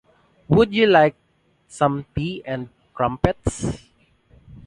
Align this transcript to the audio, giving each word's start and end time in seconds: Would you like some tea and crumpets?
Would 0.47 0.73
you 0.73 0.87
like 0.87 1.15
some 1.67 2.07
tea 2.15 2.41
and 2.43 2.69
crumpets? 2.91 3.83